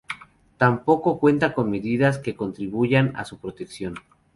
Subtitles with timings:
[0.57, 3.97] Tampoco cuenta con medidas que contribuyan a su proyección.